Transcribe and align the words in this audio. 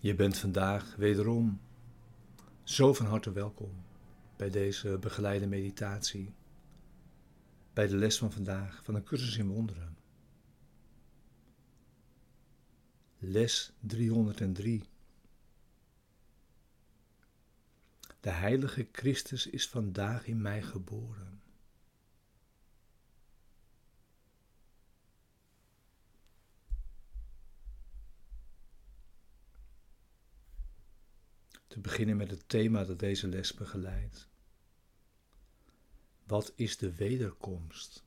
Je 0.00 0.14
bent 0.14 0.38
vandaag 0.38 0.96
wederom 0.96 1.60
zo 2.62 2.94
van 2.94 3.06
harte 3.06 3.32
welkom 3.32 3.84
bij 4.36 4.50
deze 4.50 4.98
begeleide 4.98 5.46
meditatie, 5.46 6.34
bij 7.72 7.86
de 7.86 7.96
les 7.96 8.18
van 8.18 8.32
vandaag 8.32 8.84
van 8.84 8.94
een 8.94 9.04
cursus 9.04 9.36
in 9.36 9.48
wonderen. 9.48 9.96
Les 13.18 13.72
303. 13.80 14.82
De 18.20 18.30
heilige 18.30 18.88
Christus 18.92 19.46
is 19.46 19.68
vandaag 19.68 20.26
in 20.26 20.42
mij 20.42 20.62
geboren. 20.62 21.42
Te 31.68 31.80
beginnen 31.80 32.16
met 32.16 32.30
het 32.30 32.48
thema 32.48 32.84
dat 32.84 32.98
deze 32.98 33.28
les 33.28 33.54
begeleidt. 33.54 34.28
Wat 36.24 36.52
is 36.56 36.76
de 36.76 36.94
wederkomst? 36.94 38.04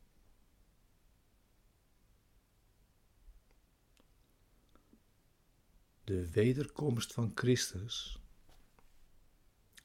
De 6.03 6.31
wederkomst 6.31 7.13
van 7.13 7.31
Christus, 7.35 8.19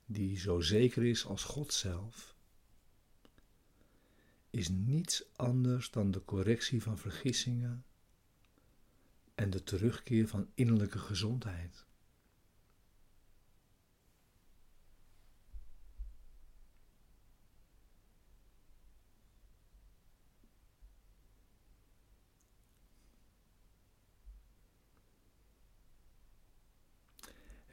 die 0.05 0.39
zo 0.39 0.61
zeker 0.61 1.05
is 1.05 1.27
als 1.27 1.45
God 1.45 1.73
zelf, 1.73 2.37
is 4.51 4.69
niets 4.69 5.25
anders 5.37 5.91
dan 5.91 6.11
de 6.11 6.25
correctie 6.25 6.83
van 6.83 6.99
vergissingen 6.99 7.85
en 9.35 9.51
de 9.51 9.63
terugkeer 9.63 10.29
van 10.29 10.51
innerlijke 10.55 10.99
gezondheid. 10.99 11.85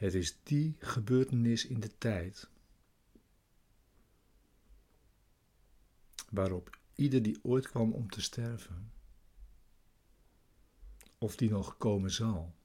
Het 0.03 0.13
is 0.13 0.37
die 0.43 0.75
gebeurtenis 0.79 1.65
in 1.65 1.79
de 1.79 1.97
tijd 1.97 2.49
waarop 6.29 6.77
ieder 6.95 7.21
die 7.21 7.39
ooit 7.43 7.67
kwam 7.69 7.93
om 7.93 8.09
te 8.09 8.21
sterven, 8.21 8.91
of 11.17 11.35
die 11.35 11.49
nog 11.49 11.77
komen 11.77 12.11
zal, 12.11 12.55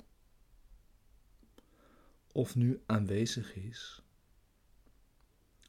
of 2.33 2.55
nu 2.55 2.83
aanwezig 2.86 3.55
is, 3.55 4.02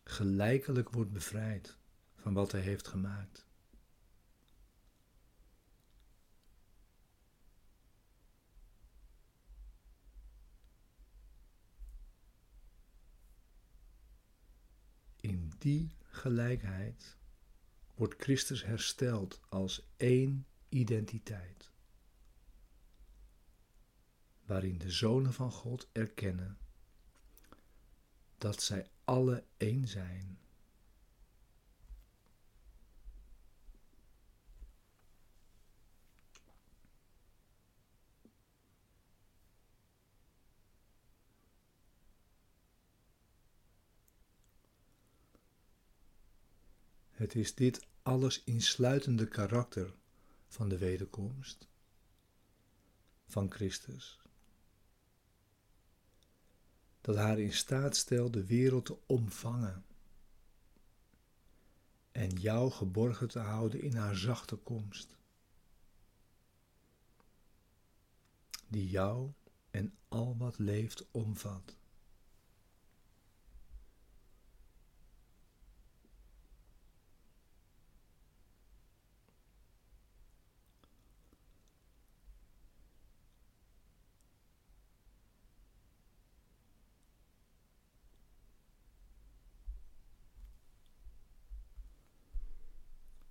gelijkelijk 0.04 0.90
wordt 0.90 1.12
bevrijd 1.12 1.78
van 2.16 2.34
wat 2.34 2.52
hij 2.52 2.62
heeft 2.62 2.88
gemaakt. 2.88 3.48
In 15.22 15.49
die 15.62 15.96
gelijkheid 16.04 17.18
wordt 17.96 18.22
Christus 18.24 18.64
hersteld 18.64 19.40
als 19.50 19.88
één 19.98 20.46
identiteit, 20.70 21.72
waarin 24.46 24.78
de 24.78 24.92
zonen 24.92 25.34
van 25.34 25.52
God 25.52 25.88
erkennen 25.92 26.58
dat 28.38 28.62
zij 28.62 28.90
alle 29.04 29.44
één 29.58 29.88
zijn. 29.88 30.40
Het 47.20 47.36
is 47.36 47.56
dit 47.56 47.88
alles 48.02 48.44
insluitende 48.44 49.28
karakter 49.28 49.94
van 50.48 50.70
de 50.70 50.78
wederkomst 50.78 51.68
van 53.26 53.52
Christus, 53.52 54.22
dat 57.02 57.16
haar 57.16 57.40
in 57.40 57.54
staat 57.54 57.96
stelt 57.96 58.34
de 58.34 58.46
wereld 58.46 58.86
te 58.86 58.98
omvangen 59.06 59.86
en 62.12 62.30
jou 62.30 62.72
geborgen 62.72 63.28
te 63.28 63.40
houden 63.40 63.82
in 63.82 63.96
haar 63.96 64.16
zachte 64.16 64.56
komst, 64.56 65.16
die 68.68 68.90
jou 68.90 69.32
en 69.72 69.98
al 70.08 70.38
wat 70.38 70.58
leeft 70.60 71.06
omvat. 71.12 71.79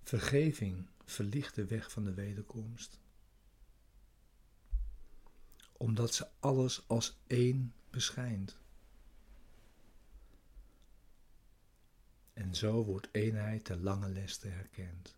Vergeving 0.09 0.87
verlicht 1.05 1.55
de 1.55 1.65
weg 1.65 1.91
van 1.91 2.03
de 2.03 2.13
wederkomst, 2.13 2.99
omdat 5.71 6.13
ze 6.13 6.27
alles 6.39 6.87
als 6.87 7.19
één 7.27 7.73
beschijnt. 7.89 8.57
En 12.33 12.55
zo 12.55 12.83
wordt 12.83 13.07
eenheid 13.11 13.65
de 13.65 13.77
lange 13.77 14.09
leste 14.09 14.47
herkend. 14.47 15.15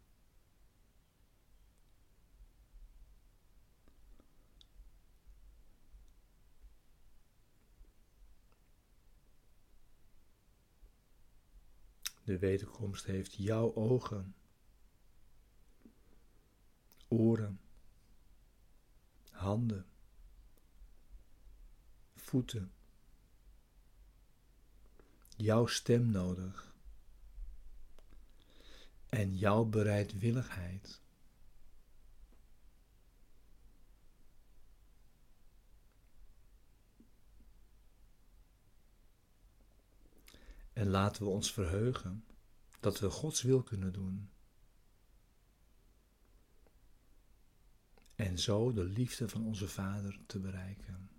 De 12.23 12.39
wederkomst 12.39 13.05
heeft 13.05 13.33
jouw 13.33 13.75
ogen 13.75 14.35
oren, 17.11 17.59
handen, 19.31 19.85
voeten, 22.15 22.73
jouw 25.35 25.65
stem 25.65 26.09
nodig 26.09 26.75
en 29.09 29.37
jouw 29.37 29.65
bereidwilligheid. 29.65 31.01
En 40.73 40.87
laten 40.87 41.23
we 41.23 41.29
ons 41.29 41.53
verheugen 41.53 42.25
dat 42.79 42.99
we 42.99 43.09
Gods 43.09 43.41
wil 43.41 43.63
kunnen 43.63 43.93
doen. 43.93 44.29
En 48.21 48.39
zo 48.39 48.73
de 48.73 48.83
liefde 48.83 49.29
van 49.29 49.45
onze 49.45 49.67
Vader 49.67 50.19
te 50.25 50.39
bereiken. 50.39 51.09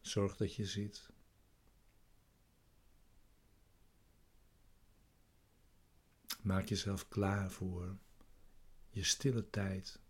Zorg 0.00 0.36
dat 0.36 0.54
je 0.54 0.66
ziet. 0.66 1.08
Maak 6.42 6.64
jezelf 6.64 7.08
klaar 7.08 7.50
voor 7.50 7.96
je 8.90 9.04
stille 9.04 9.50
tijd 9.50 10.00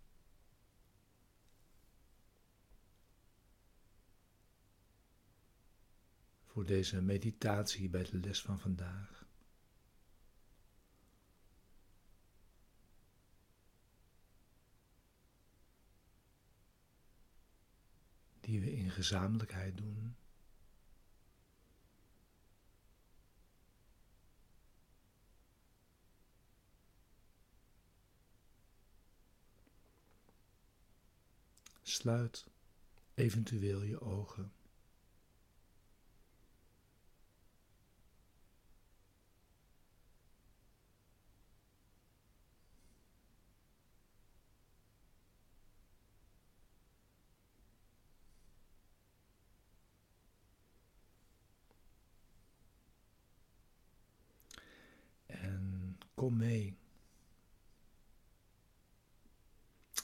voor 6.53 6.67
deze 6.67 7.03
meditatie 7.03 7.89
bij 7.89 8.03
de 8.05 8.19
les 8.19 8.43
van 8.43 8.59
vandaag. 8.59 9.25
Die 18.41 18.61
we 18.61 18.73
in 18.73 18.91
gezamenlijkheid 18.91 19.77
doen. 19.77 20.17
Sluit 31.83 32.45
eventueel 33.15 33.83
je 33.83 34.01
ogen. 34.01 34.60
Kom 56.21 56.37
mee 56.37 56.79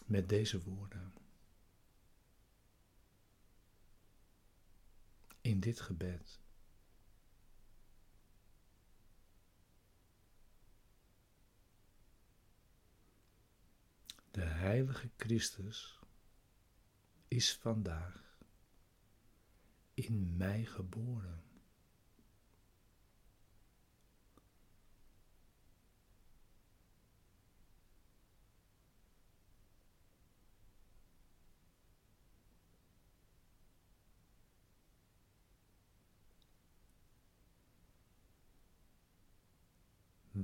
met 0.07 0.29
deze 0.29 0.63
woorden. 0.63 1.15
In 5.41 5.61
dit 5.61 5.81
gebed. 5.81 6.41
De 14.31 14.45
Heilige 14.45 15.11
Christus 15.17 16.01
is 17.29 17.57
vandaag 17.57 18.39
in 19.95 20.37
mij 20.37 20.65
geboren. 20.65 21.46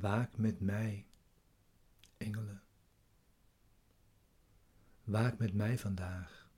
Waak 0.02 0.36
met 0.36 0.60
mij, 0.60 1.06
engelen. 2.16 2.62
Waak 5.04 5.38
met 5.38 5.54
mij 5.54 5.78
vandaag. 5.78 6.50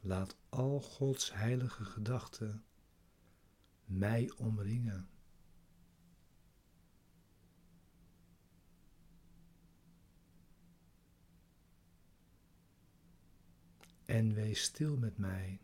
Laat 0.00 0.36
al 0.48 0.80
Gods 0.80 1.32
heilige 1.32 1.84
gedachten 1.84 2.64
mij 3.84 4.32
omringen. 4.36 5.08
En 14.04 14.34
wees 14.34 14.62
stil 14.62 14.96
met 14.96 15.18
mij 15.18 15.60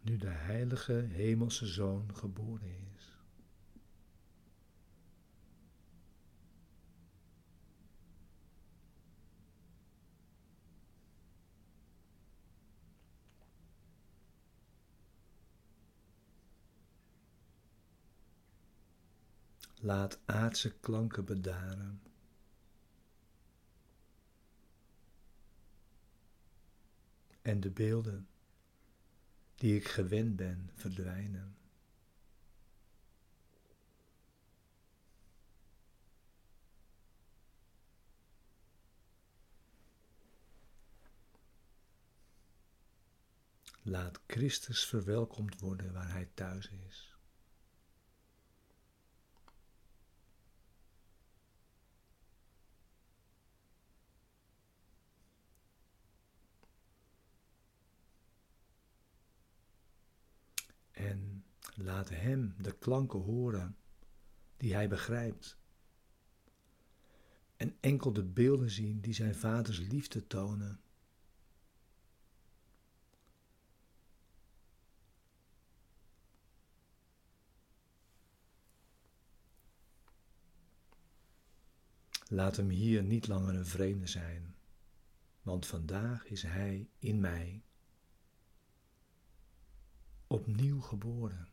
nu 0.00 0.16
de 0.16 0.28
heilige 0.28 0.92
hemelse 0.92 1.66
Zoon 1.66 2.14
geboren 2.16 2.94
is. 2.96 3.18
Laat 19.82 20.20
aardse 20.24 20.78
klanken 20.80 21.24
bedaren. 21.24 22.02
En 27.42 27.60
de 27.60 27.70
beelden 27.70 28.28
die 29.60 29.76
ik 29.76 29.88
gewend 29.88 30.36
ben 30.36 30.70
verdwijnen. 30.74 31.56
Laat 43.82 44.20
Christus 44.26 44.84
verwelkomd 44.84 45.60
worden 45.60 45.92
waar 45.92 46.10
Hij 46.10 46.28
thuis 46.34 46.70
is. 46.88 47.10
En 61.00 61.44
laat 61.82 62.08
hem 62.08 62.54
de 62.58 62.72
klanken 62.72 63.20
horen 63.20 63.76
die 64.56 64.74
hij 64.74 64.88
begrijpt. 64.88 65.58
En 67.56 67.76
enkel 67.80 68.12
de 68.12 68.24
beelden 68.24 68.70
zien 68.70 69.00
die 69.00 69.14
zijn 69.14 69.34
vaders 69.34 69.78
liefde 69.78 70.26
tonen. 70.26 70.80
Laat 82.28 82.56
hem 82.56 82.68
hier 82.68 83.02
niet 83.02 83.26
langer 83.26 83.54
een 83.54 83.66
vreemde 83.66 84.06
zijn, 84.06 84.54
want 85.42 85.66
vandaag 85.66 86.24
is 86.24 86.42
hij 86.42 86.88
in 86.98 87.20
mij 87.20 87.62
opnieuw 90.26 90.80
geboren. 90.80 91.48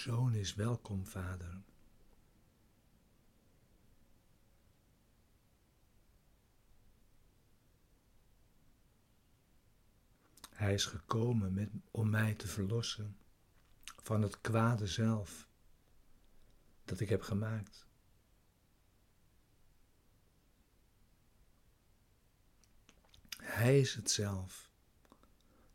Zoon 0.00 0.34
is 0.34 0.54
welkom, 0.54 1.06
vader. 1.06 1.62
Hij 10.50 10.74
is 10.74 10.84
gekomen 10.84 11.54
met, 11.54 11.70
om 11.90 12.10
mij 12.10 12.34
te 12.34 12.46
verlossen 12.46 13.16
van 13.84 14.22
het 14.22 14.40
kwade 14.40 14.86
zelf 14.86 15.48
dat 16.84 17.00
ik 17.00 17.08
heb 17.08 17.22
gemaakt. 17.22 17.86
Hij 23.36 23.80
is 23.80 23.94
het 23.94 24.10
zelf 24.10 24.70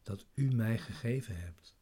dat 0.04 0.26
u 0.34 0.56
mij 0.56 0.78
gegeven 0.78 1.40
hebt. 1.40 1.76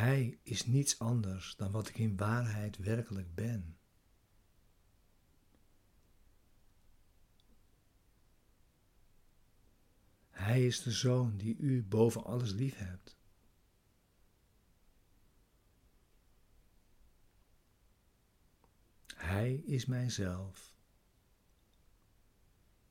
Hij 0.00 0.38
is 0.42 0.66
niets 0.66 0.98
anders 0.98 1.56
dan 1.56 1.70
wat 1.70 1.88
ik 1.88 1.98
in 1.98 2.16
waarheid 2.16 2.76
werkelijk 2.76 3.34
ben. 3.34 3.78
Hij 10.30 10.66
is 10.66 10.82
de 10.82 10.90
zoon 10.90 11.36
die 11.36 11.56
u 11.56 11.82
boven 11.82 12.24
alles 12.24 12.52
lief 12.52 12.76
hebt. 12.76 13.18
Hij 19.14 19.54
is 19.54 19.86
mijzelf, 19.86 20.74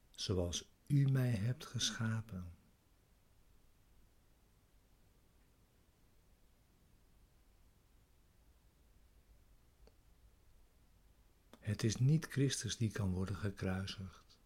zoals 0.09 0.71
u 0.87 1.11
mij 1.11 1.31
hebt 1.31 1.65
geschapen. 1.65 2.58
Het 11.69 11.83
is 11.83 11.95
niet 11.95 12.25
Christus 12.25 12.77
die 12.77 12.91
kan 12.91 13.11
worden 13.11 13.35
gekruisigd. 13.35 14.37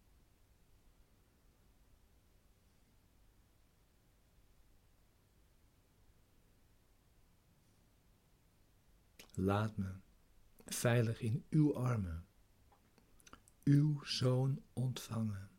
Laat 9.34 9.76
me 9.76 9.94
veilig 10.64 11.20
in 11.20 11.44
uw 11.50 11.76
armen, 11.76 12.26
uw 13.62 14.04
zoon 14.04 14.62
ontvangen. 14.72 15.53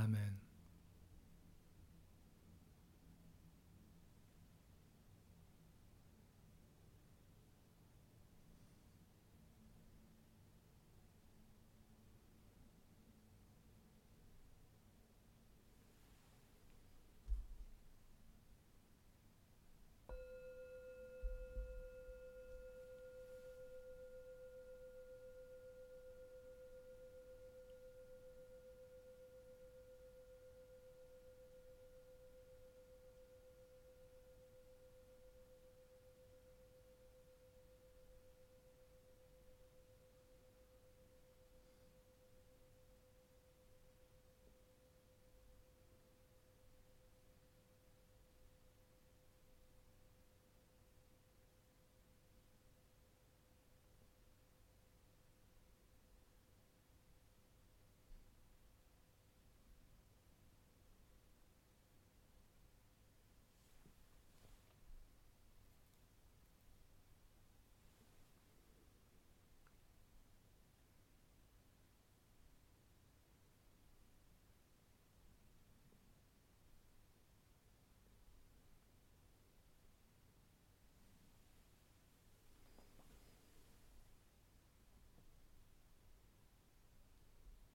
아멘. 0.00 0.39